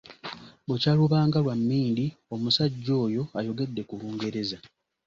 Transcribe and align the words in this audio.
Bukya 0.67 0.91
lubanga 0.99 1.37
lwa 1.43 1.55
mmindi, 1.59 2.05
omusajja 2.33 2.93
oyo 3.05 3.23
ayogedde 3.39 3.81
ku 3.89 3.93
Lungereza. 3.99 4.57